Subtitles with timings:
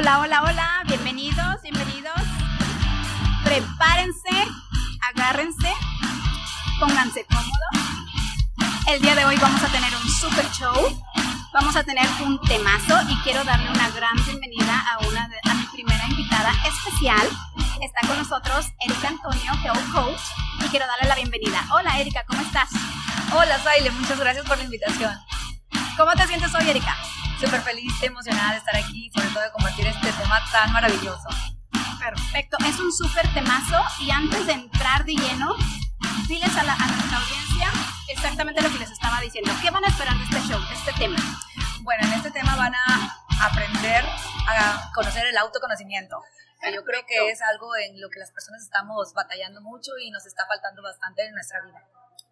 [0.00, 2.22] Hola, hola, hola, bienvenidos, bienvenidos.
[3.44, 4.48] Prepárense,
[5.02, 5.74] agárrense,
[6.78, 8.06] pónganse cómodos.
[8.86, 11.02] El día de hoy vamos a tener un super show.
[11.52, 15.52] Vamos a tener un temazo y quiero darle una gran bienvenida a una de, a
[15.52, 17.28] mi primera invitada especial.
[17.82, 20.20] Está con nosotros Erika Antonio, Health Coach,
[20.64, 21.62] y quiero darle la bienvenida.
[21.72, 22.70] Hola Erika, ¿cómo estás?
[23.34, 25.12] Hola Saile, muchas gracias por la invitación.
[25.98, 26.96] ¿Cómo te sientes hoy, Erika?
[27.40, 31.28] Súper feliz, emocionada de estar aquí, sobre todo de compartir este tema tan maravilloso.
[31.98, 35.56] Perfecto, es un súper temazo y antes de entrar de lleno,
[36.28, 37.72] diles a, la, a nuestra audiencia
[38.08, 39.52] exactamente lo que les estaba diciendo.
[39.62, 41.16] ¿Qué van a esperar de este show, de este tema?
[41.80, 44.04] Bueno, en este tema van a aprender
[44.46, 46.22] a conocer el autoconocimiento.
[46.74, 50.26] Yo creo que es algo en lo que las personas estamos batallando mucho y nos
[50.26, 51.82] está faltando bastante en nuestra vida.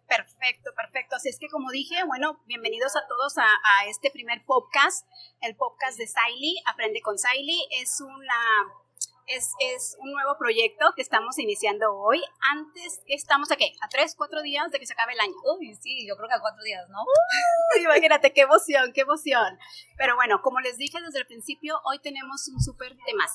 [0.09, 1.15] Perfecto, perfecto.
[1.15, 5.07] Así es que como dije, bueno, bienvenidos a todos a, a este primer podcast,
[5.41, 7.67] el podcast de Siley, Aprende con Siley.
[7.79, 8.73] Es una
[9.27, 12.19] es, es, un nuevo proyecto que estamos iniciando hoy.
[12.51, 13.71] Antes, ¿estamos a qué?
[13.81, 15.35] ¿A tres, cuatro días de que se acabe el año?
[15.59, 16.97] Uy, sí, yo creo que a cuatro días, ¿no?
[17.79, 19.59] Imagínate, qué emoción, qué emoción.
[19.95, 23.25] Pero bueno, como les dije desde el principio, hoy tenemos un súper tema.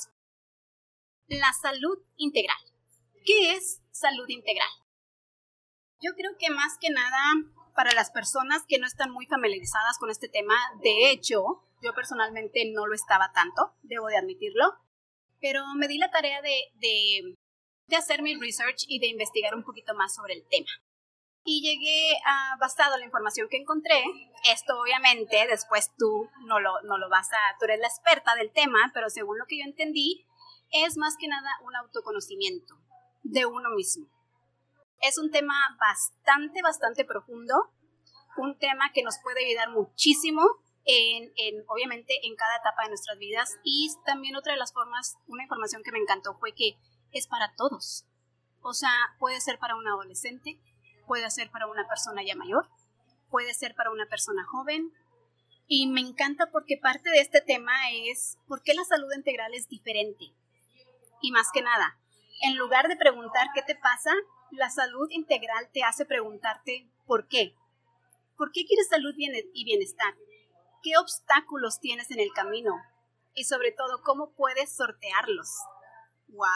[1.29, 2.59] La salud integral.
[3.25, 4.69] ¿Qué es salud integral?
[6.05, 7.19] Yo creo que más que nada
[7.75, 12.71] para las personas que no están muy familiarizadas con este tema, de hecho, yo personalmente
[12.75, 14.65] no lo estaba tanto, debo de admitirlo,
[15.41, 17.35] pero me di la tarea de, de,
[17.87, 20.69] de hacer mi research y de investigar un poquito más sobre el tema.
[21.43, 24.05] Y llegué a, basado en la información que encontré,
[24.53, 28.53] esto obviamente después tú no lo, no lo vas a, tú eres la experta del
[28.53, 30.27] tema, pero según lo que yo entendí,
[30.71, 32.75] es más que nada un autoconocimiento
[33.23, 34.14] de uno mismo.
[35.07, 37.71] Es un tema bastante, bastante profundo,
[38.39, 40.43] un tema que nos puede ayudar muchísimo
[40.87, 43.51] en, en, obviamente, en cada etapa de nuestras vidas.
[43.65, 46.79] Y también otra de las formas, una información que me encantó fue que
[47.13, 48.07] es para todos.
[48.63, 50.59] O sea, puede ser para un adolescente,
[51.07, 52.71] puede ser para una persona ya mayor,
[53.29, 54.91] puede ser para una persona joven.
[55.67, 59.69] Y me encanta porque parte de este tema es por qué la salud integral es
[59.69, 60.33] diferente.
[61.21, 61.99] Y más que nada,
[62.43, 64.13] en lugar de preguntar qué te pasa,
[64.57, 67.55] la salud integral te hace preguntarte por qué.
[68.37, 70.15] ¿Por qué quieres salud y bienestar?
[70.83, 72.75] ¿Qué obstáculos tienes en el camino?
[73.35, 75.49] Y sobre todo, ¿cómo puedes sortearlos?
[76.29, 76.47] ¡Wow!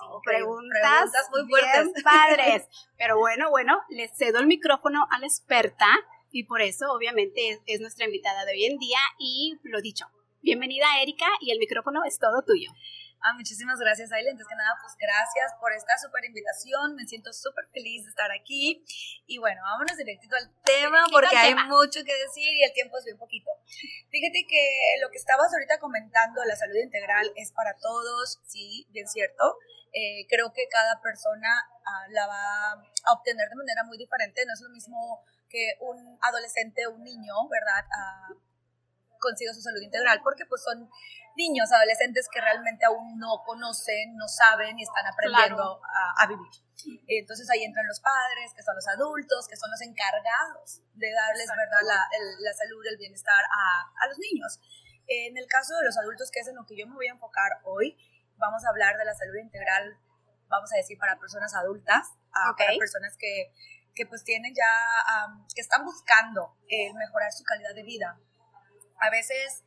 [0.00, 1.84] Sí, preguntas, preguntas muy fuertes.
[1.84, 2.68] bien padres.
[2.96, 5.86] Pero bueno, bueno, le cedo el micrófono a la experta
[6.30, 10.06] y por eso obviamente es, es nuestra invitada de hoy en día y lo dicho,
[10.42, 12.70] bienvenida Erika y el micrófono es todo tuyo.
[13.20, 14.30] Ah, muchísimas gracias, Aile.
[14.30, 16.94] Antes que nada, pues gracias por esta súper invitación.
[16.94, 18.84] Me siento súper feliz de estar aquí.
[19.26, 22.72] Y bueno, vámonos directito al tema Directito porque al hay mucho que decir y el
[22.72, 23.50] tiempo es bien poquito.
[24.10, 24.62] Fíjate que
[25.02, 29.58] lo que estabas ahorita comentando, la salud integral es para todos, sí, bien cierto.
[29.92, 31.48] Eh, creo que cada persona
[31.84, 34.46] ah, la va a obtener de manera muy diferente.
[34.46, 37.84] No es lo mismo que un adolescente o un niño, ¿verdad?
[37.90, 38.28] Ah,
[39.18, 40.88] consiga su salud integral porque pues son
[41.38, 46.50] niños, adolescentes que realmente aún no conocen, no saben y están aprendiendo a, a, vivir.
[47.06, 51.46] Entonces ahí entran los padres, que son los adultos, que son los encargados de darles
[51.48, 51.82] ¿verdad?
[51.86, 54.60] La, el, la, salud, el bienestar a, a, los niños.
[55.06, 57.12] En el caso de los adultos, que es en lo que yo me voy a
[57.12, 57.96] enfocar hoy,
[58.36, 59.96] vamos a hablar de la salud integral,
[60.48, 62.08] vamos a decir, para personas adultas,
[62.52, 62.66] okay.
[62.66, 63.54] para personas que,
[63.94, 68.18] que pues tienen ya, um, que están buscando eh, mejorar su calidad de vida.
[69.00, 69.64] A veces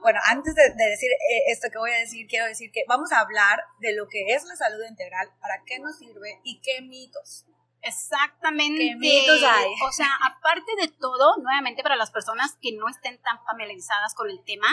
[0.00, 3.12] bueno, antes de, de decir eh, esto que voy a decir, quiero decir que vamos
[3.12, 6.82] a hablar de lo que es la salud integral, para qué nos sirve y qué
[6.82, 7.46] mitos.
[7.82, 8.78] Exactamente.
[8.78, 9.70] ¿Qué mitos hay?
[9.86, 14.28] O sea, aparte de todo, nuevamente para las personas que no estén tan familiarizadas con
[14.28, 14.68] el tema,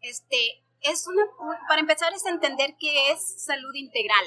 [0.00, 1.24] este, es una,
[1.68, 4.24] para empezar es entender qué es salud integral.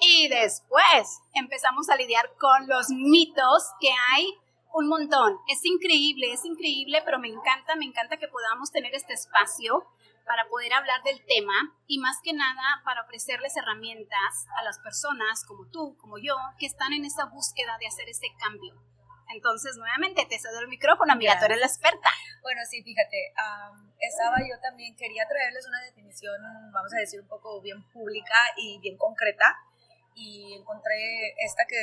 [0.00, 4.34] Y después empezamos a lidiar con los mitos que hay
[4.72, 5.38] un montón.
[5.48, 9.86] Es increíble, es increíble, pero me encanta, me encanta que podamos tener este espacio
[10.26, 11.54] para poder hablar del tema
[11.86, 16.66] y más que nada para ofrecerles herramientas a las personas como tú, como yo, que
[16.66, 18.74] están en esa búsqueda de hacer ese cambio.
[19.32, 22.10] Entonces, nuevamente, te cedo el micrófono, amiga, tú eres la experta.
[22.42, 26.34] Bueno, sí, fíjate, um, estaba yo también, quería traerles una definición,
[26.72, 29.56] vamos a decir, un poco bien pública y bien concreta,
[30.14, 31.76] y encontré esta que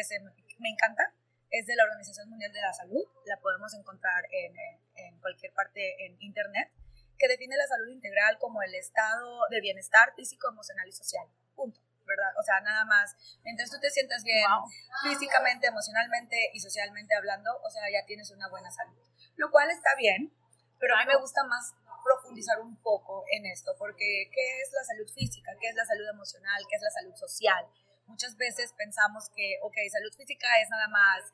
[0.60, 1.14] me encanta,
[1.50, 4.56] es de la Organización Mundial de la Salud, la podemos encontrar en,
[4.96, 6.72] en, cualquier parte en Internet,
[7.18, 11.28] que define la salud integral como el estado de bienestar físico, emocional y social.
[11.56, 11.82] Punto.
[12.06, 12.32] ¿Verdad?
[12.40, 13.16] O sea, nada más.
[13.44, 14.70] Mientras tú te sientas bien wow.
[15.04, 19.04] físicamente, emocionalmente y socialmente hablando, o sea, ya tienes una buena salud.
[19.36, 20.32] Lo cual está bien,
[20.80, 21.02] pero claro.
[21.02, 21.76] a mí me gusta más
[22.08, 25.52] profundizar un poco en esto, porque ¿qué es la salud física?
[25.60, 26.64] ¿Qué es la salud emocional?
[26.70, 27.68] ¿Qué es la salud social?
[28.08, 31.32] Muchas veces pensamos que, ok, salud física es nada más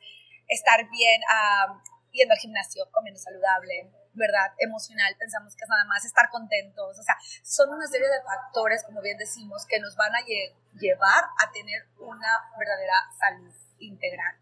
[0.47, 1.79] estar bien uh,
[2.11, 4.53] yendo al gimnasio, comiendo saludable, ¿verdad?
[4.59, 8.83] Emocional, pensamos que es nada más estar contentos, o sea, son una serie de factores,
[8.83, 10.19] como bien decimos, que nos van a
[10.79, 14.35] llevar a tener una verdadera salud integral.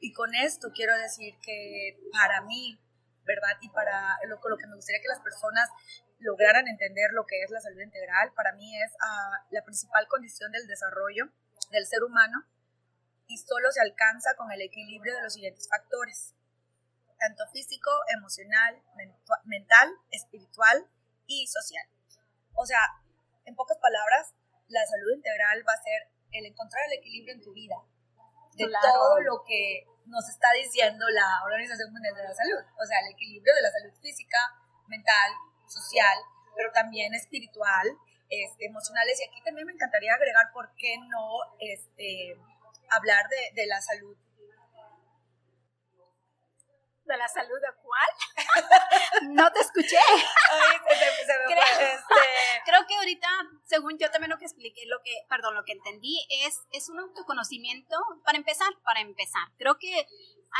[0.00, 2.78] Y con esto quiero decir que para mí,
[3.24, 3.56] ¿verdad?
[3.62, 5.70] Y para lo, lo que me gustaría que las personas
[6.18, 10.52] lograran entender lo que es la salud integral, para mí es uh, la principal condición
[10.52, 11.30] del desarrollo
[11.70, 12.44] del ser humano
[13.26, 16.34] y solo se alcanza con el equilibrio de los siguientes factores,
[17.18, 18.82] tanto físico, emocional,
[19.44, 20.86] mental, espiritual
[21.26, 21.86] y social.
[22.54, 22.80] O sea,
[23.44, 24.34] en pocas palabras,
[24.68, 27.76] la salud integral va a ser el encontrar el equilibrio en tu vida,
[28.56, 32.62] de todo lo que nos está diciendo la Organización Mundial de la Salud.
[32.80, 34.38] O sea, el equilibrio de la salud física,
[34.86, 35.32] mental,
[35.66, 36.18] social,
[36.54, 37.86] pero también espiritual,
[38.28, 39.20] este, emocionales.
[39.20, 42.36] Y aquí también me encantaría agregar, ¿por qué no este,
[42.90, 44.16] hablar de, de la salud
[47.04, 48.10] de la salud de cuál?
[49.34, 49.98] no te escuché.
[50.78, 52.14] Este.
[52.64, 53.28] creo, que ahorita,
[53.64, 56.98] según yo también lo que expliqué, lo que, perdón, lo que entendí es, es un
[57.00, 59.48] autoconocimiento, para empezar, para empezar.
[59.58, 60.06] Creo que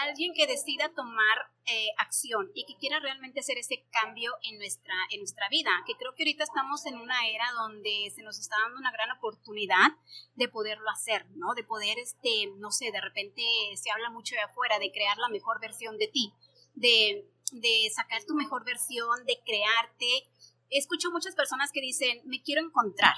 [0.03, 4.95] alguien que decida tomar eh, acción y que quiera realmente hacer ese cambio en nuestra,
[5.11, 8.57] en nuestra vida, que creo que ahorita estamos en una era donde se nos está
[8.65, 9.93] dando una gran oportunidad
[10.35, 11.55] de poderlo hacer, ¿no?
[11.55, 13.43] De poder, este, no sé, de repente
[13.77, 16.35] se habla mucho de afuera, de crear la mejor versión de ti,
[16.75, 20.29] de, de sacar tu mejor versión, de crearte.
[20.71, 23.15] Escucho muchas personas que dicen, me quiero encontrar,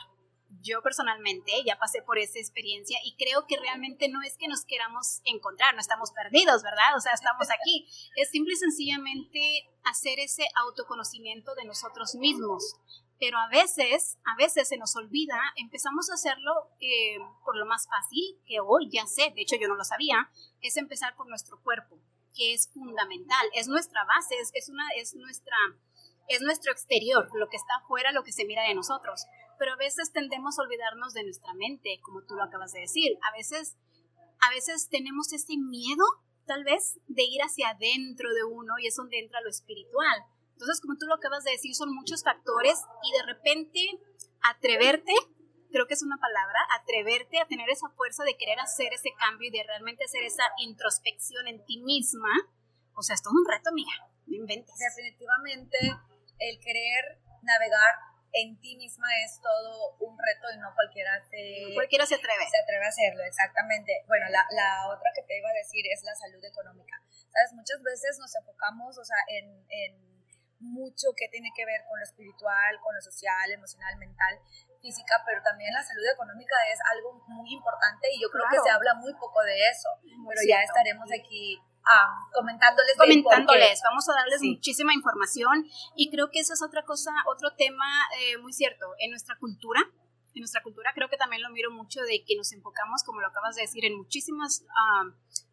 [0.62, 4.64] yo personalmente ya pasé por esa experiencia y creo que realmente no es que nos
[4.64, 6.96] queramos encontrar, no estamos perdidos, ¿verdad?
[6.96, 7.86] O sea, estamos aquí.
[8.16, 12.76] Es simple y sencillamente hacer ese autoconocimiento de nosotros mismos.
[13.18, 17.86] Pero a veces, a veces se nos olvida, empezamos a hacerlo eh, por lo más
[17.88, 20.30] fácil, que hoy ya sé, de hecho yo no lo sabía,
[20.60, 21.98] es empezar por nuestro cuerpo,
[22.34, 25.56] que es fundamental, es nuestra base, es, es, una, es, nuestra,
[26.28, 29.26] es nuestro exterior, lo que está afuera, lo que se mira de nosotros
[29.58, 33.18] pero a veces tendemos a olvidarnos de nuestra mente, como tú lo acabas de decir.
[33.28, 33.76] A veces,
[34.40, 36.04] a veces tenemos ese miedo,
[36.46, 40.24] tal vez, de ir hacia adentro de uno y es donde entra lo espiritual.
[40.52, 43.80] Entonces, como tú lo acabas de decir, son muchos factores y de repente
[44.42, 45.12] atreverte,
[45.70, 49.48] creo que es una palabra, atreverte a tener esa fuerza de querer hacer ese cambio
[49.48, 52.30] y de realmente hacer esa introspección en ti misma,
[52.94, 53.92] o sea, es todo un reto, amiga,
[54.26, 54.74] no inventes.
[54.78, 55.76] Definitivamente,
[56.38, 61.72] el querer navegar en ti misma es todo un reto y no cualquiera se...
[61.74, 62.44] Cualquiera se atreve.
[62.44, 64.04] Se atreve a hacerlo, exactamente.
[64.06, 67.00] Bueno, la, la otra que te iba a decir es la salud económica.
[67.08, 67.52] ¿Sabes?
[67.54, 70.16] Muchas veces nos enfocamos, o sea, en, en
[70.60, 74.40] mucho que tiene que ver con lo espiritual, con lo social, emocional, mental,
[74.80, 78.70] física, pero también la salud económica es algo muy importante y yo creo que se
[78.70, 79.88] habla muy poco de eso.
[80.02, 81.60] pero ya estaremos aquí
[82.32, 82.96] comentándoles.
[82.96, 87.86] Comentándoles, vamos a darles muchísima información y creo que esa es otra cosa, otro tema
[88.20, 89.80] eh, muy cierto en nuestra cultura.
[90.34, 93.28] En nuestra cultura creo que también lo miro mucho de que nos enfocamos, como lo
[93.28, 94.64] acabas de decir, en muchísimos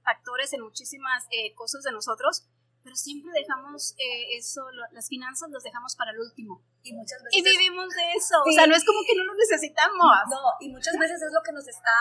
[0.04, 2.46] factores, en muchísimas eh, cosas de nosotros,
[2.84, 6.62] pero siempre dejamos eh, eso, las finanzas las dejamos para el último.
[6.84, 7.40] Y muchas veces...
[7.40, 10.20] Y vivimos de eso, o sea, no es como que no lo necesitamos.
[10.28, 11.96] No, y muchas veces es lo que nos está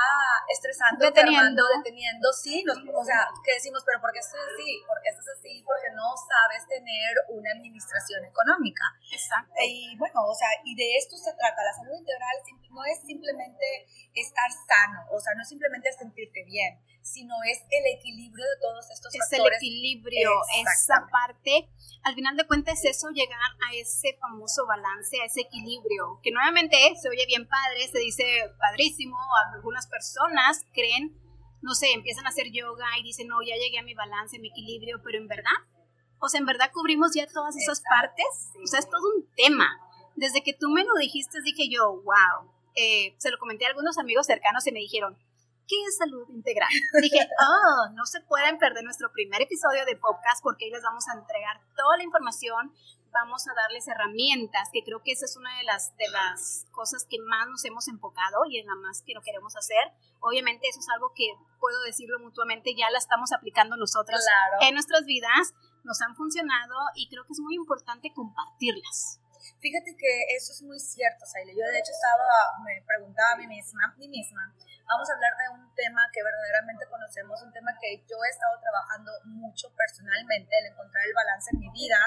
[0.51, 4.83] estresando, deteniendo, deteniendo, sí, o sea, que decimos, pero ¿por qué estás así?
[4.83, 5.63] ¿Por qué estás así?
[5.63, 8.83] Porque no sabes tener una administración económica.
[9.07, 9.55] Exacto.
[9.63, 12.37] Y bueno, o sea, y de esto se trata, la salud integral
[12.71, 17.87] no es simplemente estar sano, o sea, no es simplemente sentirte bien, sino es el
[17.99, 19.57] equilibrio de todos estos es factores.
[19.57, 21.69] Es el equilibrio, esa parte,
[22.03, 26.33] al final de cuentas es eso, llegar a ese famoso balance, a ese equilibrio, que
[26.33, 28.25] nuevamente se oye bien padre, se dice
[28.59, 29.17] padrísimo,
[29.55, 31.13] algunas personas creen,
[31.61, 34.41] no sé, empiezan a hacer yoga y dicen, no, ya llegué a mi balance, a
[34.41, 35.59] mi equilibrio, pero en verdad,
[36.19, 39.69] o sea, en verdad cubrimos ya todas esas partes, o sea, es todo un tema.
[40.17, 43.99] Desde que tú me lo dijiste, dije yo, wow, eh, se lo comenté a algunos
[43.99, 45.17] amigos cercanos y me dijeron,
[45.73, 46.69] ¿qué es salud integral?
[47.01, 51.09] Dije, oh, no se pueden perder nuestro primer episodio de podcast porque ahí les vamos
[51.09, 52.75] a entregar toda la información,
[53.11, 57.07] vamos a darles herramientas, que creo que esa es una de las, de las cosas
[57.09, 59.81] que más nos hemos enfocado y en la más que lo queremos hacer.
[60.21, 64.21] Obviamente eso es algo que puedo decirlo mutuamente, ya la estamos aplicando nosotros
[64.61, 69.22] en nuestras vidas, nos han funcionado y creo que es muy importante compartirlas.
[69.61, 71.53] Fíjate que eso es muy cierto, Saile.
[71.55, 74.55] Yo de hecho estaba, me preguntaba a mí misma, a mí misma,
[74.87, 78.59] vamos a hablar de un tema que verdaderamente conocemos, un tema que yo he estado
[78.61, 81.99] trabajando mucho personalmente, el encontrar el balance en mi vida,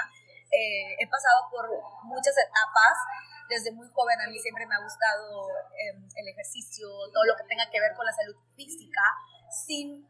[0.50, 1.68] eh, he pasado por
[2.04, 2.96] muchas etapas.
[3.48, 7.44] Desde muy joven a mí siempre me ha gustado em, el ejercicio, todo lo que
[7.44, 9.02] tenga que ver con la salud física,
[9.50, 10.02] sin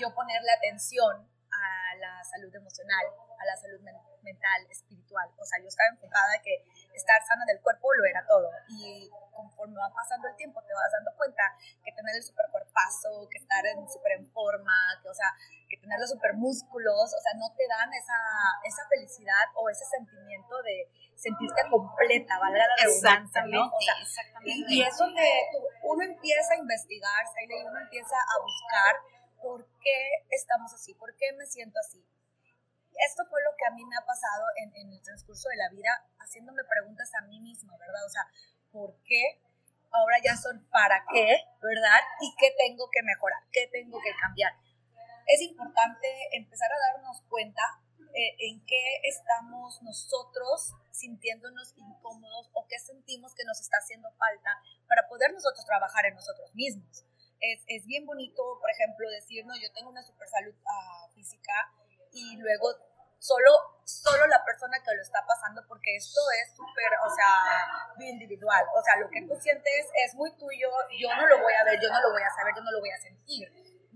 [0.00, 3.06] yo ponerle atención a la salud emocional,
[3.38, 3.80] a la salud
[4.22, 5.28] mental, espiritual.
[5.38, 6.64] O sea, yo estaba enfocada en que
[6.94, 8.50] estar sana del cuerpo lo era todo.
[8.68, 11.42] Y conforme va pasando el tiempo, te vas dando cuenta
[11.84, 15.30] que tener el super cuerpazo, que estar en, super en forma, que, o sea,
[15.68, 18.18] que tener los super músculos, o sea, no te dan esa,
[18.64, 23.66] esa felicidad o ese sentimiento de sentirte completa, valga la redundancia, ¿no?
[23.66, 24.66] O sea, exactamente.
[24.68, 25.26] Y, y, es donde
[25.82, 28.96] uno empieza a investigar, y uno empieza a buscar
[29.40, 32.04] por qué estamos así, por qué me siento así.
[32.98, 35.68] Esto fue lo que a mí me ha pasado en, en el transcurso de la
[35.70, 38.04] vida, haciéndome preguntas a mí misma, ¿verdad?
[38.04, 38.26] O sea,
[38.70, 39.40] ¿por qué?
[39.90, 42.00] Ahora ya son para qué, ¿verdad?
[42.20, 44.52] Y qué tengo que mejorar, qué tengo que cambiar.
[45.26, 47.62] Es importante empezar a darnos cuenta
[48.14, 54.60] eh, en qué estamos nosotros sintiéndonos incómodos o qué sentimos que nos está haciendo falta
[54.88, 57.04] para poder nosotros trabajar en nosotros mismos
[57.40, 61.52] es, es bien bonito, por ejemplo, decir, no, yo tengo una super salud uh, física
[62.18, 62.74] y luego
[63.18, 63.50] solo,
[63.84, 68.64] solo la persona que lo está pasando, porque esto es súper, o sea, individual.
[68.74, 71.80] O sea, lo que tú sientes es muy tuyo, yo no lo voy a ver,
[71.80, 73.48] yo no lo voy a saber, yo no lo voy a sentir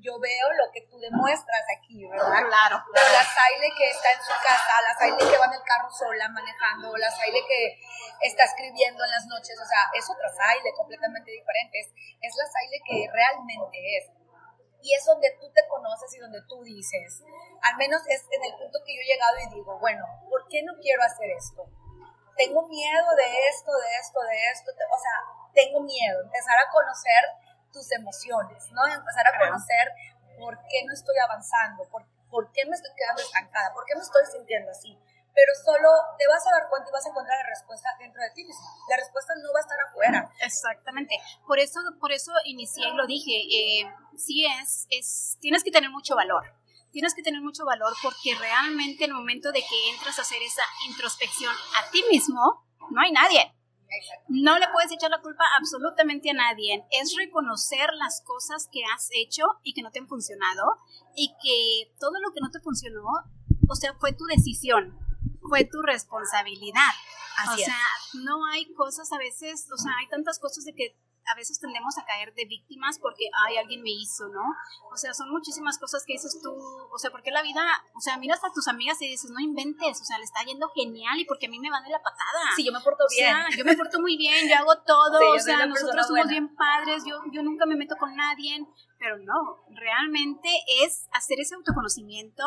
[0.02, 2.42] yo veo lo que tú demuestras aquí, ¿verdad?
[2.50, 2.82] Claro.
[2.92, 5.90] Pero la Saile que está en su casa, la Saile que va en el carro
[5.90, 7.78] sola manejando, la Saile que
[8.26, 11.88] está escribiendo en las noches, o sea, es otra Saile completamente diferente, es,
[12.20, 14.10] es la Saile que realmente es.
[14.82, 15.48] Y es donde tú
[16.02, 17.22] conoces y donde tú dices,
[17.62, 20.62] al menos es en el punto que yo he llegado y digo, bueno, ¿por qué
[20.62, 21.66] no quiero hacer esto?
[22.36, 25.16] Tengo miedo de esto, de esto, de esto, o sea,
[25.54, 27.22] tengo miedo, empezar a conocer
[27.72, 28.86] tus emociones, ¿no?
[28.86, 29.92] Empezar a conocer
[30.38, 34.02] por qué no estoy avanzando, por, por qué me estoy quedando estancada, por qué me
[34.02, 34.98] estoy sintiendo así.
[35.34, 38.30] Pero solo te vas a dar cuenta y vas a encontrar la respuesta dentro de
[38.34, 38.64] ti mismo.
[38.88, 40.30] La respuesta no va a estar afuera.
[40.40, 41.16] Exactamente.
[41.46, 43.32] Por eso, por eso inicié y lo dije.
[43.32, 43.86] Eh,
[44.16, 46.44] sí es, es, tienes que tener mucho valor
[46.92, 50.62] tienes que tener mucho valor porque realmente el momento de que entras a hacer esa
[50.86, 53.52] introspección a ti mismo, no hay nadie.
[54.28, 56.86] No le puedes echar la culpa absolutamente a nadie.
[56.90, 60.76] Es reconocer las cosas que has hecho y que no te han funcionado
[61.14, 63.02] y que todo lo que no te funcionó,
[63.68, 64.98] o sea, fue tu decisión,
[65.52, 66.94] fue tu responsabilidad.
[67.52, 67.76] o sea,
[68.14, 71.98] no hay cosas a veces, o sea, hay tantas cosas de que a veces tendemos
[71.98, 74.40] a caer de víctimas porque, ay, alguien me hizo, ¿no?
[74.90, 77.60] O sea, son muchísimas cosas que dices tú, o sea, porque la vida,
[77.94, 80.70] o sea, miras a tus amigas y dices, no inventes, o sea, le está yendo
[80.74, 82.56] genial y porque a mí me van de la patada.
[82.56, 83.36] Sí, yo me porto bien.
[83.36, 86.56] O sea, yo me porto muy bien, yo hago todo, o sea, nosotros somos bien
[86.56, 88.66] padres, yo, yo nunca me meto con nadie,
[88.98, 90.48] pero no, realmente
[90.82, 92.42] es hacer ese autoconocimiento,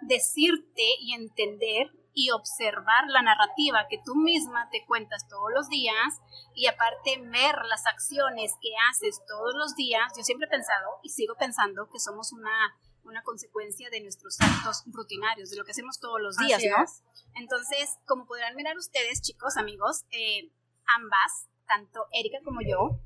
[0.00, 6.22] decirte y entender y observar la narrativa que tú misma te cuentas todos los días
[6.54, 11.10] y aparte ver las acciones que haces todos los días, yo siempre he pensado y
[11.10, 16.00] sigo pensando que somos una, una consecuencia de nuestros actos rutinarios, de lo que hacemos
[16.00, 16.86] todos los días, ¿no?
[17.34, 20.50] Entonces, como podrán mirar ustedes, chicos, amigos, eh,
[20.96, 22.98] ambas, tanto Erika como yo,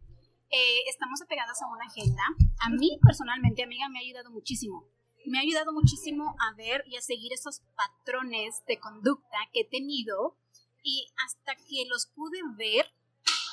[0.50, 2.22] eh, estamos apegadas a una agenda.
[2.60, 4.86] A mí personalmente, amiga, me ha ayudado muchísimo
[5.26, 9.68] me ha ayudado muchísimo a ver y a seguir esos patrones de conducta que he
[9.68, 10.36] tenido
[10.82, 12.86] y hasta que los pude ver,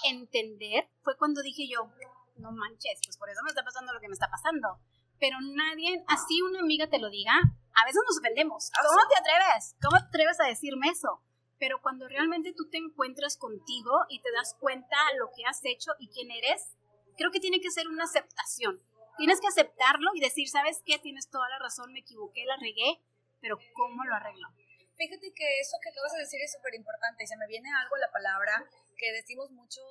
[0.05, 1.91] entender, fue cuando dije yo,
[2.37, 4.79] no manches, pues por eso me está pasando lo que me está pasando.
[5.19, 8.69] Pero nadie, así una amiga te lo diga, a veces nos ofendemos.
[8.73, 9.75] Ah, ¿Cómo te atreves?
[9.81, 11.23] ¿Cómo te atreves a decirme eso?
[11.59, 15.91] Pero cuando realmente tú te encuentras contigo y te das cuenta lo que has hecho
[15.99, 16.77] y quién eres,
[17.17, 18.79] creo que tiene que ser una aceptación
[19.17, 20.99] tienes que aceptarlo y decir, ¿sabes qué?
[20.99, 23.01] Tienes toda la razón, me equivoqué, la regué,
[23.41, 24.47] pero ¿cómo lo arreglo?
[24.95, 27.97] Fíjate que eso que acabas de decir es súper importante y se me viene algo
[27.97, 28.65] la palabra
[28.97, 29.81] que decimos mucho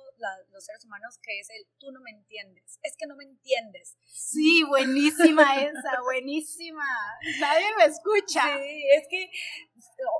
[0.51, 2.79] los seres humanos que es el tú no me entiendes.
[2.83, 3.97] Es que no me entiendes.
[4.05, 6.83] Sí, buenísima esa, buenísima.
[7.39, 8.41] Nadie me escucha.
[8.57, 9.31] Sí, es que,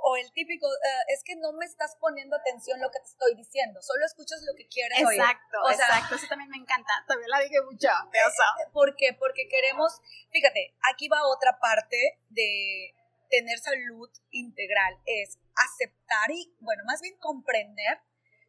[0.04, 3.34] o el típico, eh, es que no me estás poniendo atención lo que te estoy
[3.34, 5.20] diciendo, solo escuchas lo que quieres exacto, oír.
[5.20, 6.92] Exacto, exacto, eso también me encanta.
[7.06, 7.88] También la dije mucho.
[7.88, 9.14] Eh, ¿Por qué?
[9.18, 12.94] Porque queremos, fíjate, aquí va otra parte de
[13.28, 18.00] tener salud integral, es aceptar y, bueno, más bien comprender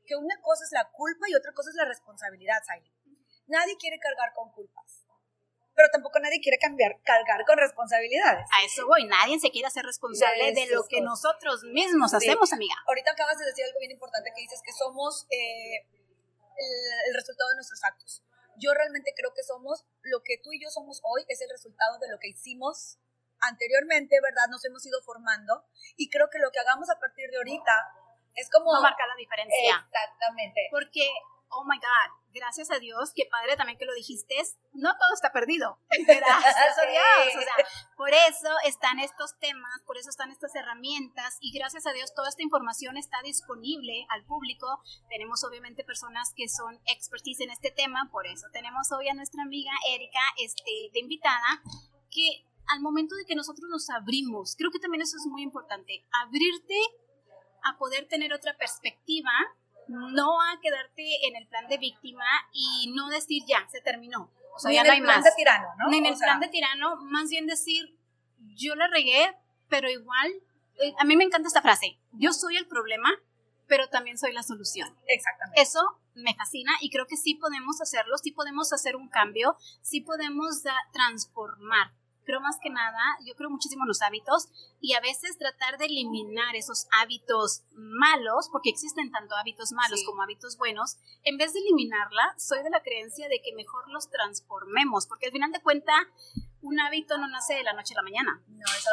[0.09, 2.91] que una cosa es la culpa y otra cosa es la responsabilidad, Siley.
[3.45, 5.05] Nadie quiere cargar con culpas,
[5.75, 8.49] pero tampoco nadie quiere cambiar, cargar con responsabilidades.
[8.51, 12.73] A eso voy, nadie se quiere hacer responsable de, lo que nosotros mismos hacemos, amiga.
[12.87, 15.85] Ahorita acabas de decir algo bien importante que dices que somos eh,
[17.05, 18.23] el resultado de nuestros actos.
[18.57, 21.99] Yo realmente creo que somos, lo que tú y yo somos hoy es el resultado
[21.99, 22.97] de lo que hicimos
[23.41, 24.49] anteriormente, ¿verdad?
[24.49, 27.71] Nos hemos ido formando y creo que lo que hagamos a partir de ahorita
[28.35, 28.71] es como...
[28.71, 29.85] Va a marcar la diferencia.
[29.85, 30.67] Exactamente.
[30.71, 31.09] Porque,
[31.49, 34.35] oh my God, gracias a Dios, qué padre también que lo dijiste,
[34.73, 35.79] no todo está perdido.
[35.89, 37.35] Gracias a Dios.
[37.35, 37.65] O sea,
[37.97, 42.29] por eso están estos temas, por eso están estas herramientas y gracias a Dios toda
[42.29, 44.81] esta información está disponible al público.
[45.09, 49.43] Tenemos obviamente personas que son expertise en este tema, por eso tenemos hoy a nuestra
[49.43, 51.61] amiga Erika este, de invitada,
[52.11, 56.05] que al momento de que nosotros nos abrimos, creo que también eso es muy importante,
[56.23, 56.79] abrirte
[57.63, 59.31] a poder tener otra perspectiva
[59.89, 62.23] no a quedarte en el plan de víctima
[62.53, 64.31] y no decir ya, se terminó.
[64.55, 65.23] O sea, ya no hay más.
[65.23, 65.89] de tirano, ¿no?
[65.89, 67.97] Ni en el plan de tirano, más bien decir,
[68.55, 69.35] yo la regué,
[69.67, 70.31] pero igual,
[70.79, 73.09] eh, a mí me encanta esta frase, yo soy el problema,
[73.67, 74.95] pero también soy la solución.
[75.07, 75.61] Exactamente.
[75.61, 75.81] Eso
[76.15, 80.63] me fascina y creo que sí podemos hacerlo, sí podemos hacer un cambio, sí podemos
[80.91, 81.91] transformar
[82.29, 85.85] creo más que nada, yo creo muchísimo en los hábitos y a veces tratar de
[85.85, 91.59] eliminar esos hábitos malos, porque existen tanto hábitos malos como hábitos buenos, en vez de
[91.59, 95.97] eliminarla, soy de la creencia de que mejor los transformemos, porque al final de cuentas,
[96.61, 98.43] un hábito no nace de la noche a la mañana.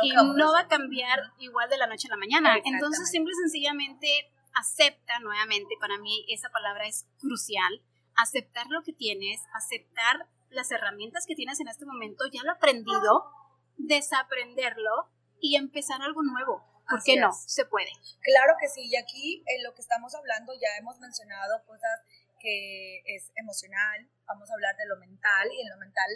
[0.03, 2.57] Y no va a cambiar igual de la noche a la mañana.
[2.65, 7.83] Entonces, simple y sencillamente acepta nuevamente, para mí esa palabra es crucial,
[8.15, 13.31] aceptar lo que tienes, aceptar las herramientas que tienes en este momento, ya lo aprendido,
[13.77, 15.11] desaprenderlo
[15.41, 16.65] y empezar algo nuevo.
[16.89, 17.33] ¿Por qué no?
[17.33, 17.91] Se puede.
[18.23, 22.01] Claro que sí, y aquí en lo que estamos hablando ya hemos mencionado cosas
[22.39, 26.11] que es emocional, vamos a hablar de lo mental y en lo mental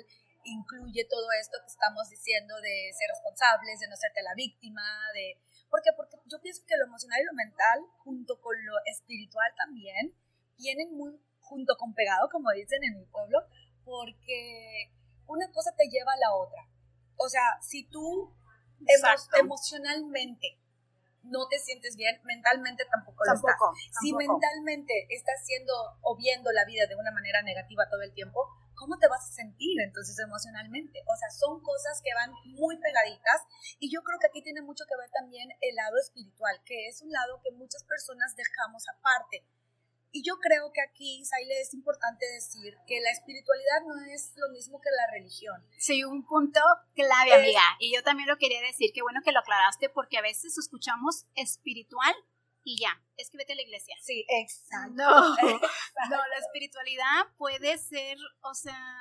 [0.45, 4.83] incluye todo esto que estamos diciendo de ser responsables, de no serte la víctima,
[5.13, 5.39] de...
[5.69, 5.91] ¿Por qué?
[5.97, 10.15] Porque yo pienso que lo emocional y lo mental, junto con lo espiritual también,
[10.57, 13.39] vienen muy junto con pegado, como dicen en mi pueblo,
[13.85, 14.93] porque
[15.27, 16.67] una cosa te lleva a la otra.
[17.17, 18.35] O sea, si tú
[19.39, 20.59] emocionalmente
[21.23, 23.57] no te sientes bien, mentalmente tampoco, lo estás.
[24.01, 28.49] Si mentalmente estás siendo o viendo la vida de una manera negativa todo el tiempo,
[28.75, 31.03] ¿cómo te vas a sentir entonces emocionalmente?
[31.07, 33.45] O sea, son cosas que van muy pegaditas
[33.79, 37.03] y yo creo que aquí tiene mucho que ver también el lado espiritual, que es
[37.03, 39.45] un lado que muchas personas dejamos aparte.
[40.13, 44.49] Y yo creo que aquí, Saile, es importante decir que la espiritualidad no es lo
[44.51, 45.65] mismo que la religión.
[45.79, 46.61] Sí, un punto
[46.95, 47.63] clave, amiga.
[47.79, 51.27] Y yo también lo quería decir, qué bueno que lo aclaraste, porque a veces escuchamos
[51.35, 52.15] espiritual
[52.65, 53.97] y ya, es que vete a la iglesia.
[54.03, 54.93] Sí, exacto.
[54.95, 55.37] No,
[56.11, 58.97] no, la espiritualidad puede ser, o sea,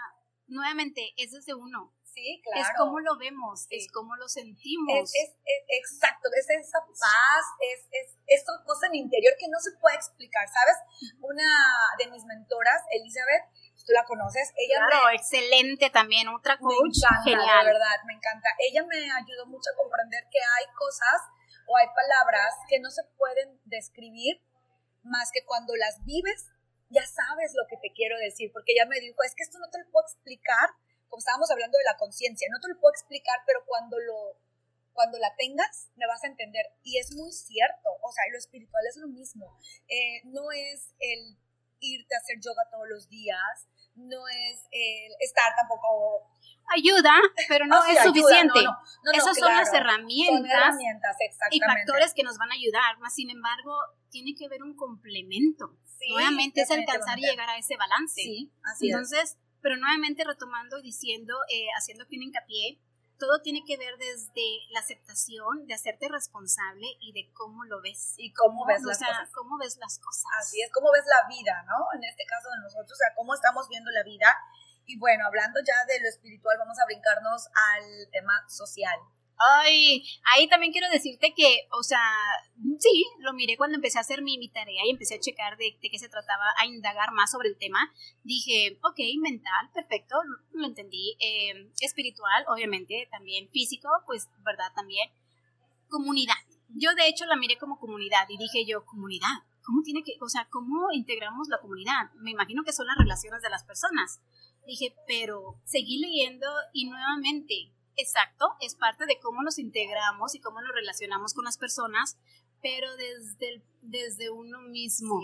[0.47, 1.93] nuevamente, es desde uno.
[2.13, 2.61] Sí, claro.
[2.61, 5.09] Es como lo vemos, es como lo sentimos.
[5.13, 9.71] Es, es, exacto, es esa paz, es, es esta cosa en interior que no se
[9.79, 10.77] puede explicar, ¿sabes?
[11.21, 11.47] Una
[11.97, 13.45] de mis mentoras, Elizabeth,
[13.85, 17.65] tú la conoces, ella claro, excelente también, otra coach, me encanta, genial.
[17.65, 18.49] De verdad, me encanta.
[18.59, 21.21] Ella me ayudó mucho a comprender que hay cosas
[21.65, 24.41] o hay palabras que no se pueden describir
[25.03, 26.49] más que cuando las vives
[26.89, 29.69] ya sabes lo que te quiero decir, porque ella me dijo, es que esto no
[29.69, 30.69] te lo puedo explicar,
[31.09, 34.37] como estábamos hablando de la conciencia, no te lo puedo explicar, pero cuando lo
[34.93, 36.65] cuando la tengas me vas a entender.
[36.83, 39.57] Y es muy cierto, o sea, lo espiritual es lo mismo.
[39.87, 41.37] Eh, no es el
[41.79, 46.29] irte a hacer yoga todos los días, no es el estar tampoco...
[46.75, 47.13] Ayuda,
[47.47, 48.59] pero no es suficiente.
[49.13, 50.75] Esas son las herramientas,
[51.49, 53.73] y factores que nos van a ayudar, más sin embargo,
[54.11, 55.77] tiene que haber un complemento.
[56.09, 58.21] Nuevamente es alcanzar y llegar a ese balance.
[58.21, 62.79] Sí, así Entonces, pero nuevamente retomando y diciendo, eh, haciendo aquí un hincapié,
[63.19, 68.15] todo tiene que ver desde la aceptación, de hacerte responsable y de cómo lo ves.
[68.17, 69.29] Y cómo, ves las cosas.
[69.35, 70.25] cómo ves las cosas.
[70.39, 71.75] Así es, cómo ves la vida, ¿no?
[71.93, 74.33] En este caso de nosotros, o sea, cómo estamos viendo la vida.
[74.85, 78.97] Y bueno, hablando ya de lo espiritual, vamos a brincarnos al tema social.
[79.39, 82.01] Ay, ahí también quiero decirte que, o sea,
[82.77, 85.77] sí, lo miré cuando empecé a hacer mi, mi tarea y empecé a checar de,
[85.81, 87.79] qué se trataba, a indagar más sobre el tema.
[88.23, 90.15] Dije, ok, mental, perfecto,
[90.51, 91.15] lo, entendí.
[91.21, 94.73] Eh, espiritual, obviamente, también físico, pues, ¿verdad?
[94.75, 95.09] También.
[95.87, 96.35] Comunidad.
[96.67, 99.43] Yo, de hecho, la miré como comunidad y dije yo, comunidad.
[99.63, 102.11] ¿Cómo tiene que, o sea, cómo integramos la comunidad?
[102.15, 104.19] Me imagino que son las relaciones de las personas.
[104.67, 110.61] Dije, pero seguí leyendo y nuevamente exacto, es parte de cómo nos integramos y cómo
[110.61, 112.17] nos relacionamos con las personas,
[112.61, 115.21] pero desde, desde uno mismo,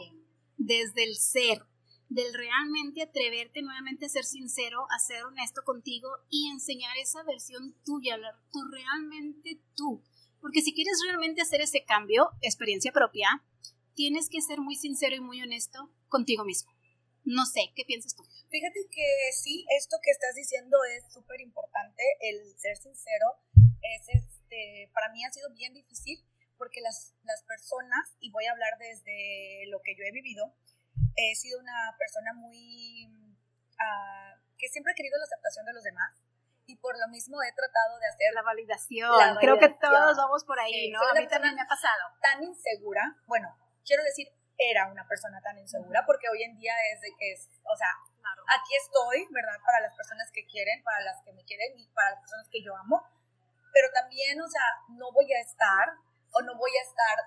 [0.57, 1.63] desde el ser,
[2.09, 7.75] del realmente atreverte nuevamente a ser sincero, a ser honesto contigo y enseñar esa versión
[7.83, 8.17] tuya,
[8.51, 10.03] tú realmente tú.
[10.39, 13.43] Porque si quieres realmente hacer ese cambio, experiencia propia,
[13.95, 16.74] tienes que ser muy sincero y muy honesto contigo mismo.
[17.25, 18.23] No sé, ¿qué piensas tú?
[18.49, 23.41] Fíjate que sí, esto que estás diciendo es súper importante, el ser sincero.
[23.81, 26.23] es este, para mí ha sido bien difícil
[26.57, 30.55] porque las, las personas, y voy a hablar desde lo que yo he vivido,
[31.15, 36.13] he sido una persona muy, uh, que siempre he querido la aceptación de los demás
[36.67, 39.37] y por lo mismo he tratado de hacer la validación.
[39.39, 41.01] Creo que todos vamos por ahí, ¿no?
[41.01, 42.01] A mí también me ha pasado.
[42.21, 47.01] Tan insegura, bueno, quiero decir, era una persona tan insegura porque hoy en día es
[47.01, 47.89] de que es, o sea,
[48.47, 49.59] aquí estoy, ¿verdad?
[49.65, 52.63] Para las personas que quieren, para las que me quieren y para las personas que
[52.63, 53.03] yo amo,
[53.73, 55.89] pero también, o sea, no voy a estar
[56.31, 57.17] o no voy a estar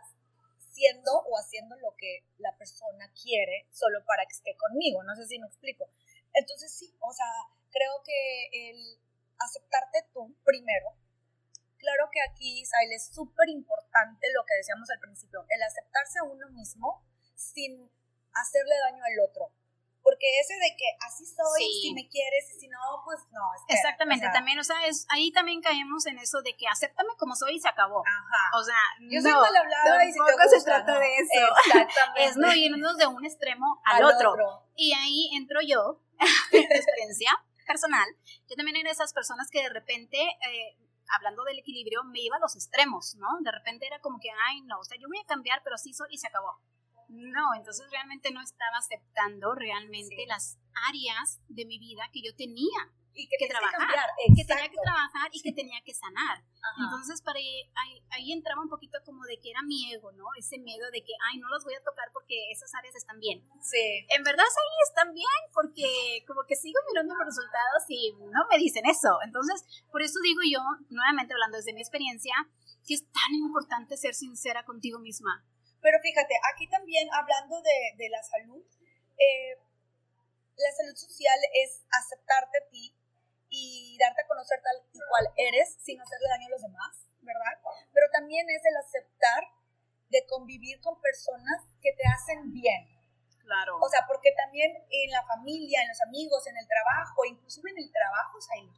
[0.70, 5.26] siendo o haciendo lo que la persona quiere solo para que esté conmigo, no sé
[5.26, 5.90] si me explico.
[6.32, 7.26] Entonces sí, o sea,
[7.70, 9.00] creo que el
[9.38, 10.94] aceptarte tú primero,
[11.78, 16.24] claro que aquí, Sail, es súper importante lo que decíamos al principio, el aceptarse a
[16.24, 17.04] uno mismo
[17.38, 17.90] sin
[18.34, 19.54] hacerle daño al otro.
[20.02, 23.42] Porque ese de que así soy, si me quieres y si no, pues no.
[23.68, 27.56] Exactamente, también, o sea, es, ahí también caemos en eso de que acéptame como soy
[27.56, 28.02] y se acabó.
[28.06, 28.58] Ajá.
[28.58, 31.54] O sea, Yo soy mal hablada y si te gusta, se trata de eso.
[31.66, 32.24] Exactamente.
[32.24, 34.34] es no irnos de un extremo al, otro.
[34.76, 36.00] Y ahí entro yo,
[36.52, 37.30] experiencia
[37.66, 38.08] personal.
[38.48, 40.18] Yo también era de esas personas que de repente...
[40.18, 40.76] Eh,
[41.16, 43.28] hablando del equilibrio, me iba a los extremos, ¿no?
[43.40, 45.94] De repente era como que, ay, no, o sea, yo voy a cambiar, pero así
[45.94, 46.60] soy y se acabó.
[47.08, 52.92] No, entonces realmente no estaba aceptando realmente las áreas de mi vida que yo tenía
[53.18, 56.38] y que, trabajar, que, tenía que trabajar y que tenía que sanar.
[56.78, 57.66] Entonces, para ahí,
[58.10, 60.26] ahí, entraba un poquito como de que era mi ego, ¿no?
[60.38, 63.42] Ese miedo de que, ay, no las voy a tocar porque esas áreas están bien.
[63.60, 64.06] Sí.
[64.14, 68.58] En verdad, ahí están bien porque como que sigo mirando los resultados y no me
[68.58, 69.18] dicen eso.
[69.24, 72.34] Entonces, por eso digo yo, nuevamente hablando desde mi experiencia,
[72.86, 75.44] que es tan importante ser sincera contigo misma.
[75.80, 78.64] Pero fíjate, aquí también hablando de, de la salud,
[79.18, 79.56] eh,
[80.56, 82.94] la salud social es aceptarte a ti
[83.48, 87.54] y darte a conocer tal y cual eres sin hacerle daño a los demás, ¿verdad?
[87.92, 89.44] Pero también es el aceptar
[90.10, 92.88] de convivir con personas que te hacen bien.
[93.42, 93.78] Claro.
[93.80, 97.78] O sea, porque también en la familia, en los amigos, en el trabajo, inclusive en
[97.78, 98.68] el trabajo, ahí.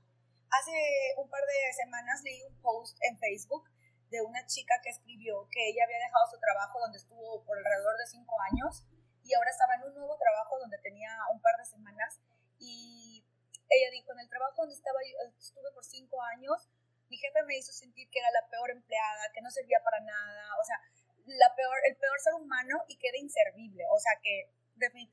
[0.51, 0.73] Hace
[1.17, 3.69] un par de semanas leí un post en Facebook
[4.11, 7.97] de una chica que escribió que ella había dejado su trabajo donde estuvo por alrededor
[7.97, 8.85] de cinco años
[9.23, 12.21] y ahora estaba en un nuevo trabajo donde tenía un par de semanas
[12.59, 13.25] y
[13.71, 14.99] ella dijo, en el trabajo donde estaba
[15.39, 16.69] estuve por cinco años,
[17.09, 20.43] mi jefe me hizo sentir que era la peor empleada, que no servía para nada,
[20.61, 20.79] o sea,
[21.27, 24.51] la peor, el peor ser humano y que era inservible, o sea, que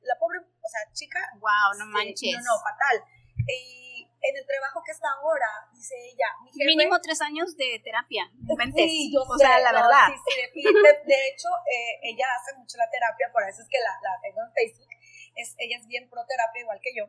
[0.01, 1.19] la pobre, o sea, chica...
[1.35, 2.33] Wow, no manches.
[2.37, 3.03] No, no, fatal.
[3.47, 3.86] Y
[4.21, 8.29] en el trabajo que está ahora, dice ella, mi jefe, Mínimo tres años de terapia.
[8.75, 10.09] Sí, yo o sea, la verdad.
[10.25, 13.93] Sí, sí, de, hecho, eh, ella hace mucho la terapia, por eso es que la,
[14.01, 14.89] la tengo en Facebook.
[15.35, 17.05] Es, ella es bien pro terapia, igual que yo.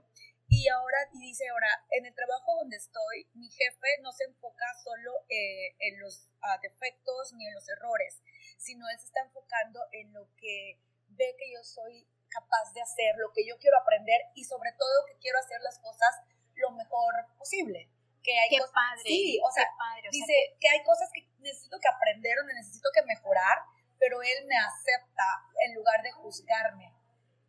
[0.49, 4.65] Y ahora, y dice ahora, en el trabajo donde estoy, mi jefe no se enfoca
[4.83, 8.23] solo eh, en los uh, defectos ni en los errores,
[8.57, 13.17] sino él se está enfocando en lo que ve que yo soy capaz de hacer,
[13.17, 16.17] lo que yo quiero aprender y sobre todo que quiero hacer las cosas
[16.59, 17.91] lo mejor posible.
[18.23, 19.03] Que hay qué padre.
[19.05, 19.65] Sí, o sea,
[20.11, 23.59] dice que hay cosas que necesito que aprender o necesito que mejorar,
[23.99, 25.25] pero él me acepta
[25.65, 26.93] en lugar de juzgarme.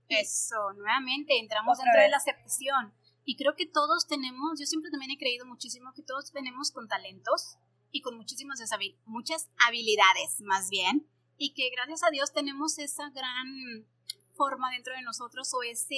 [0.07, 2.93] Eso, nuevamente entramos dentro de la aceptación.
[3.25, 6.87] Y creo que todos tenemos, yo siempre también he creído muchísimo que todos venimos con
[6.87, 7.57] talentos
[7.91, 8.59] y con muchísimas
[9.05, 13.87] muchas habilidades, más bien, y que gracias a Dios tenemos esa gran
[14.33, 15.95] forma dentro de nosotros o ese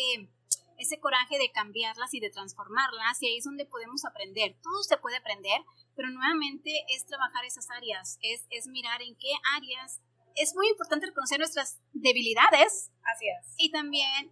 [0.81, 4.57] ese coraje de cambiarlas y de transformarlas y ahí es donde podemos aprender.
[4.63, 5.61] Todo se puede aprender,
[5.95, 10.01] pero nuevamente es trabajar esas áreas, es, es mirar en qué áreas.
[10.35, 12.91] Es muy importante reconocer nuestras debilidades.
[13.03, 13.53] Así es.
[13.57, 14.31] Y también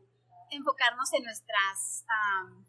[0.51, 2.05] enfocarnos en nuestras,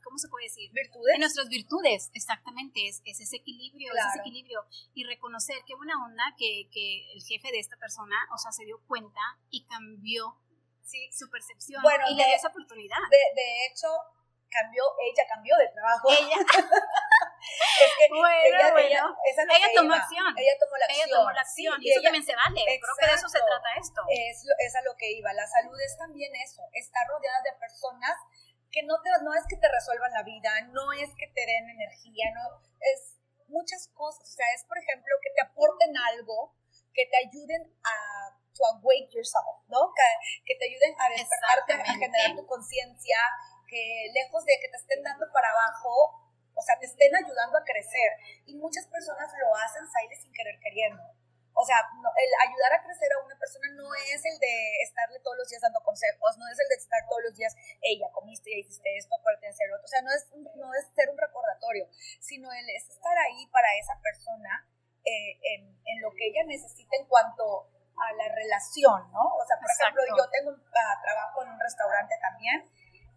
[0.04, 0.70] ¿cómo se puede decir?
[0.72, 1.14] Virtudes.
[1.14, 4.60] En nuestras virtudes, exactamente, es, es ese equilibrio, es ese equilibrio.
[4.92, 8.66] Y reconocer qué buena onda que, que el jefe de esta persona, o sea, se
[8.66, 10.36] dio cuenta y cambió
[11.12, 12.98] su percepción bueno, y le dio esa oportunidad.
[13.10, 13.88] De, de, hecho,
[14.50, 16.08] cambió, ella cambió de trabajo.
[16.10, 16.36] Ella.
[17.84, 19.16] es que bueno, ella, bueno.
[19.24, 20.34] Ella, ella tomó acción.
[20.36, 21.08] Ella tomó la acción.
[21.08, 21.76] Ella tomó la acción.
[21.80, 22.60] y, eso también se vale.
[22.64, 24.00] Creo que de eso se trata esto.
[24.10, 25.32] Es, es a lo que iba.
[25.32, 26.62] La salud es también eso.
[26.72, 28.16] Estar rodeada de personas
[28.70, 31.70] que no, te, no es que te resuelvan la vida, no es que te den
[31.70, 34.22] energía, no es muchas cosas.
[34.22, 36.54] O sea, es, por ejemplo, que te aporten algo,
[36.94, 39.88] que te ayuden a to awake yourself, ¿no?
[39.96, 40.04] Que,
[40.44, 43.16] que te ayuden a despertarte, a generar tu conciencia,
[43.64, 47.64] que lejos de que te estén dando para abajo, o sea, te estén ayudando a
[47.64, 48.44] crecer.
[48.44, 51.00] Y muchas personas lo hacen, Saile, sin querer queriendo.
[51.54, 55.36] O sea, el ayudar a crecer a una persona no es el de estarle todos
[55.36, 58.64] los días dando consejos, no es el de estar todos los días, ella comiste, ya
[58.64, 59.84] hiciste esto, acuérdate de hacer otro.
[59.84, 60.24] O sea, no es,
[60.56, 61.88] no es ser un recordatorio,
[62.20, 64.68] sino el es estar ahí para esa persona
[65.04, 67.68] eh, en, en, lo que ella necesita en cuanto
[68.00, 69.24] a la relación, ¿no?
[69.24, 72.64] O sea, por ejemplo, yo tengo uh, trabajo en un restaurante también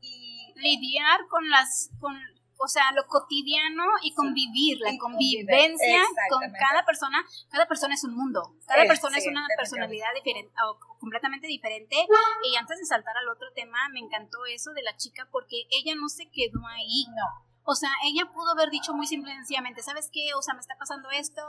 [0.02, 0.54] y...
[0.56, 1.90] Lidiar con las...
[2.00, 2.16] Con
[2.64, 7.24] o sea, lo cotidiano y convivir, la convivencia con cada persona.
[7.50, 11.96] Cada persona es un mundo, cada persona es una personalidad diferente o completamente diferente.
[12.44, 15.96] Y antes de saltar al otro tema, me encantó eso de la chica porque ella
[15.96, 17.06] no se quedó ahí.
[17.10, 17.53] No.
[17.66, 20.34] O sea, ella pudo haber dicho muy simple y sencillamente, ¿sabes qué?
[20.36, 21.42] O sea, me está pasando esto,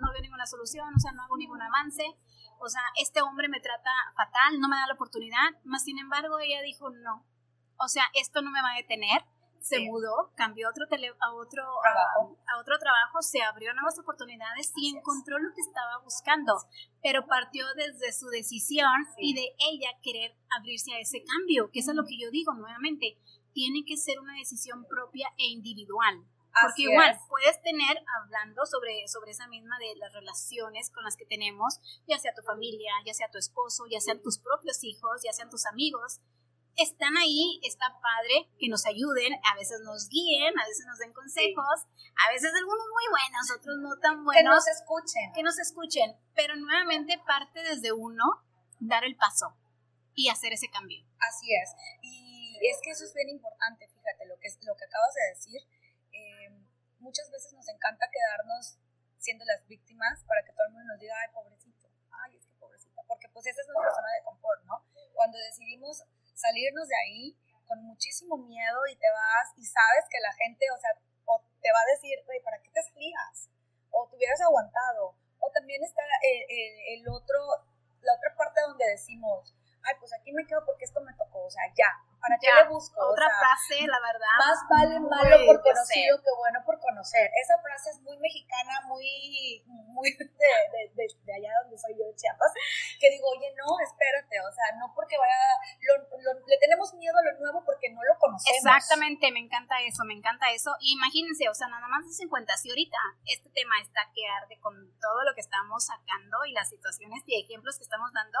[0.00, 2.04] no veo ninguna solución, o sea, no hago ningún avance.
[2.60, 5.50] O sea, este hombre me trata fatal, no me da la oportunidad.
[5.64, 7.24] Más sin embargo, ella dijo, no.
[7.78, 9.24] O sea, esto no me va a detener
[9.60, 12.38] se mudó, cambió a otro, tele, a, otro trabajo.
[12.46, 16.54] A, otro trabajo, se abrió nuevas oportunidades y encontró lo que estaba buscando,
[17.02, 21.90] pero partió desde su decisión y de ella querer abrirse a ese cambio, que eso
[21.90, 23.18] es lo que yo digo nuevamente,
[23.58, 26.14] tiene que ser una decisión propia e individual.
[26.62, 31.26] Porque igual puedes tener, hablando sobre, sobre esa misma de las relaciones con las que
[31.26, 35.32] tenemos, ya sea tu familia, ya sea tu esposo, ya sean tus propios hijos, ya
[35.32, 36.20] sean tus amigos,
[36.76, 41.12] están ahí, está padre que nos ayuden, a veces nos guíen, a veces nos den
[41.12, 44.40] consejos, a veces algunos muy buenos, otros no tan buenos.
[44.40, 45.32] Que nos escuchen.
[45.34, 48.24] Que nos escuchen, pero nuevamente parte desde uno
[48.78, 49.56] dar el paso
[50.14, 51.04] y hacer ese cambio.
[51.18, 51.70] Así es.
[52.02, 52.27] Y
[52.62, 55.60] es que eso es bien importante, fíjate, lo que, lo que acabas de decir.
[56.12, 56.50] Eh,
[56.98, 58.78] muchas veces nos encanta quedarnos
[59.18, 61.88] siendo las víctimas para que todo el mundo nos diga, ay, pobrecito,
[62.24, 64.84] ay, es que pobrecita, porque pues esa es nuestra zona de confort, ¿no?
[65.14, 66.02] Cuando decidimos
[66.34, 70.78] salirnos de ahí con muchísimo miedo y te vas y sabes que la gente, o
[70.78, 70.90] sea,
[71.26, 73.50] o te va a decir, ¿para qué te salías?
[73.90, 75.14] O te hubieras aguantado.
[75.40, 77.38] O también está el, el, el otro,
[78.00, 81.50] la otra parte donde decimos, ay, pues aquí me quedo porque esto me tocó, o
[81.50, 82.98] sea, ya, ¿Para qué le busco?
[83.00, 84.34] Otra frase, la verdad.
[84.38, 87.30] Más vale malo por conocido que bueno por conocer.
[87.40, 92.16] Esa frase es muy mexicana, muy, muy de, de, de, allá donde soy yo, de
[92.16, 92.52] Chiapas,
[92.98, 95.36] que digo, oye, no, espérate, o sea, no porque vaya,
[95.78, 98.56] le tenemos miedo a lo nuevo porque no lo conocemos.
[98.56, 100.72] Exactamente, me encanta eso, me encanta eso.
[100.80, 104.74] Imagínense, o sea, nada más de cuenta, si ahorita este tema está que arde con
[105.00, 108.38] todo lo que estamos sacando y las situaciones y ejemplos que estamos dando,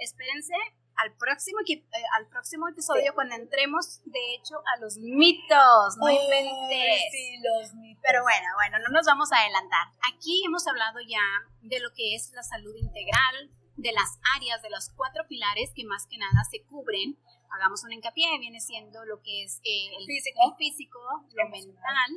[0.00, 0.54] espérense
[0.96, 1.82] al próximo, eh,
[2.18, 7.00] al próximo episodio cuando entremos, de hecho, a los mitos, no inventes.
[7.10, 8.02] Sí, los mitos.
[8.02, 9.88] Pero bueno, bueno, no nos vamos a adelantar.
[10.12, 11.24] Aquí hemos hablado ya
[11.62, 15.84] de lo que es la salud integral, de las áreas, de los cuatro pilares que
[15.84, 17.16] más que nada se cubren.
[17.50, 20.98] Hagamos un hincapié, viene siendo lo que es eh, el, físico, físico
[21.34, 22.10] lo mental,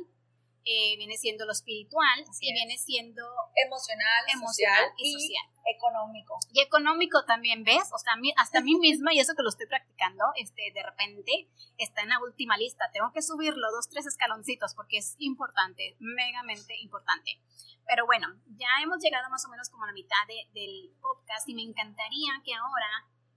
[0.66, 3.22] eh, viene siendo lo espiritual y viene siendo
[3.54, 5.44] emocional, emocional y, social.
[5.66, 6.38] económico.
[6.52, 7.90] Y económico también, ¿ves?
[7.92, 11.48] O sea, hasta a mí misma, y eso que lo estoy practicando, este, de repente
[11.76, 12.90] está en la última lista.
[12.92, 17.38] Tengo que subirlo dos, tres escaloncitos porque es importante, megamente importante.
[17.86, 20.16] Pero bueno, ya hemos llegado más o menos como a la mitad
[20.54, 22.88] del podcast y me encantaría que ahora,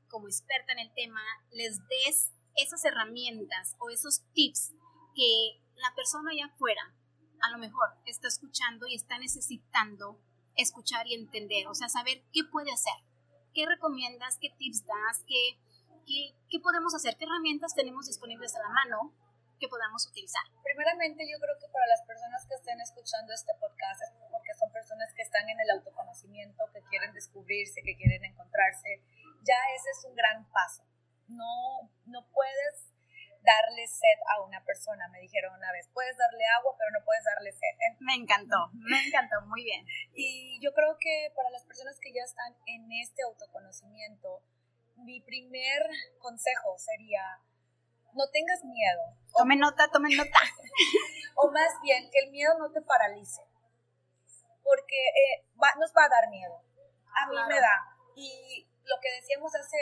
[0.08, 4.74] como experta en el tema, les des esas herramientas o esos tips
[5.14, 6.94] que la persona allá afuera
[7.42, 10.20] a lo mejor está escuchando y está necesitando
[10.56, 12.98] escuchar y entender, o sea, saber qué puede hacer,
[13.54, 15.58] qué recomiendas, qué tips das, qué,
[16.06, 19.14] qué, podemos hacer, qué herramientas tenemos disponibles a la mano
[19.60, 20.44] que podamos utilizar.
[20.64, 25.14] Primeramente, yo creo que para las personas que estén escuchando este podcast, porque son personas
[25.14, 29.02] que están en el autoconocimiento, que quieren descubrirse, que quieren encontrarse,
[29.42, 30.84] ya ese es un gran paso.
[31.28, 32.94] No, no puedes
[33.48, 35.08] darle sed a una persona.
[35.08, 37.74] Me dijeron una vez, puedes darle agua, pero no puedes darle sed.
[38.00, 39.88] Me encantó, me encantó, muy bien.
[40.14, 44.44] Y yo creo que para las personas que ya están en este autoconocimiento,
[44.98, 45.88] mi primer
[46.20, 47.40] consejo sería,
[48.14, 49.16] no tengas miedo.
[49.32, 50.40] Tome nota, tome nota.
[51.36, 53.42] o más bien, que el miedo no te paralice.
[54.64, 55.48] Porque eh,
[55.80, 56.62] nos va a dar miedo.
[57.16, 57.96] A mí me da.
[58.16, 59.78] Y lo que decíamos hace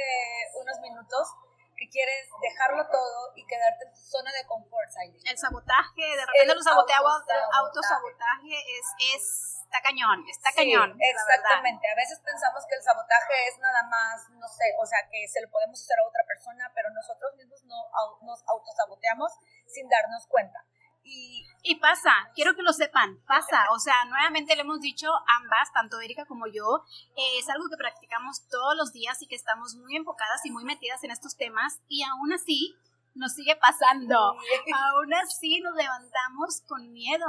[0.62, 1.28] unos minutos,
[1.76, 4.90] que quieres dejarlo todo y quedarte en tu zona de confort,
[5.24, 8.86] El sabotaje, de repente los autosabotaje es,
[9.16, 9.24] es,
[9.64, 10.96] está cañón, está cañón.
[11.00, 15.28] Exactamente, a veces pensamos que el sabotaje es nada más, no sé, o sea, que
[15.28, 17.84] se lo podemos hacer a otra persona, pero nosotros mismos no,
[18.22, 19.32] nos autosaboteamos
[19.68, 20.64] sin darnos cuenta.
[21.04, 23.66] Y, pasa, quiero que lo sepan, pasa.
[23.72, 25.08] O sea, nuevamente le hemos dicho
[25.42, 26.86] ambas, tanto Erika como yo,
[27.18, 30.64] eh, es algo que practicamos todos los días y que estamos muy enfocadas y muy
[30.64, 32.76] metidas en estos temas y aún así
[33.16, 34.16] nos sigue pasando.
[34.16, 37.26] Aún así nos levantamos con miedo.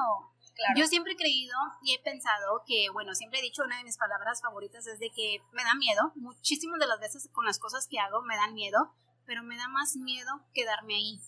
[0.75, 3.99] Yo siempre he creído y he pensado que, bueno, siempre he dicho una de mis
[3.99, 6.13] palabras favoritas es de que me da miedo.
[6.15, 8.95] Muchísimas de las veces con las cosas que hago me dan miedo,
[9.27, 11.21] pero me da más miedo quedarme ahí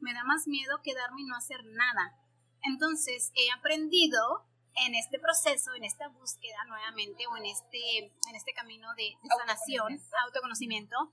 [0.00, 2.16] me da más miedo quedarme y no hacer nada.
[2.62, 4.44] Entonces he aprendido
[4.86, 9.28] en este proceso, en esta búsqueda nuevamente o en este, en este camino de, de
[9.28, 11.12] sanación, autoconocimiento,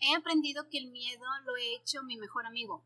[0.00, 2.84] he aprendido que el miedo lo he hecho mi mejor amigo.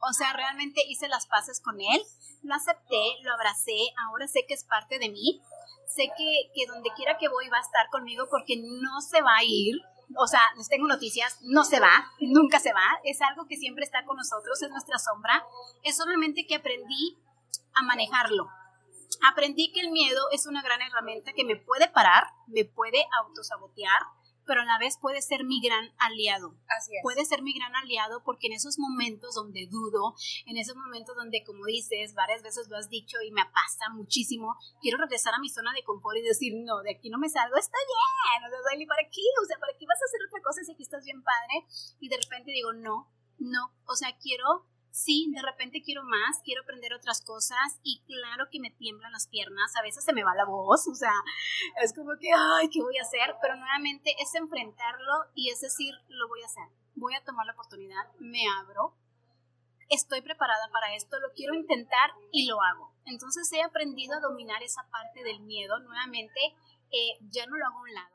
[0.00, 2.02] O sea, realmente hice las paces con él,
[2.42, 5.40] lo acepté, lo abracé, ahora sé que es parte de mí,
[5.86, 9.36] sé que, que donde quiera que voy va a estar conmigo porque no se va
[9.36, 9.80] a ir,
[10.16, 13.84] o sea, les tengo noticias, no se va, nunca se va, es algo que siempre
[13.84, 15.46] está con nosotros, es nuestra sombra,
[15.82, 17.16] es solamente que aprendí
[17.74, 18.48] a manejarlo.
[19.30, 24.00] Aprendí que el miedo es una gran herramienta que me puede parar, me puede autosabotear,
[24.44, 26.54] pero a la vez puede ser mi gran aliado.
[26.68, 27.02] Así es.
[27.02, 30.14] Puede ser mi gran aliado porque en esos momentos donde dudo,
[30.46, 34.56] en esos momentos donde, como dices, varias veces lo has dicho y me pasa muchísimo,
[34.80, 37.56] quiero regresar a mi zona de confort y decir, no, de aquí no me salgo,
[37.56, 40.64] está bien, o sea, para aquí, o sea, para aquí vas a hacer otra cosa
[40.64, 41.66] si aquí estás bien padre,
[42.00, 46.62] y de repente digo, no, no, o sea, quiero sí, de repente quiero más, quiero
[46.62, 50.34] aprender otras cosas y claro que me tiemblan las piernas, a veces se me va
[50.34, 51.14] la voz, o sea,
[51.82, 53.34] es como que, ay, ¿qué voy a hacer?
[53.40, 57.54] Pero nuevamente es enfrentarlo y es decir, lo voy a hacer, voy a tomar la
[57.54, 58.94] oportunidad, me abro,
[59.88, 62.92] estoy preparada para esto, lo quiero intentar y lo hago.
[63.06, 66.40] Entonces he aprendido a dominar esa parte del miedo, nuevamente,
[66.92, 68.08] eh, ya no lo hago a un lado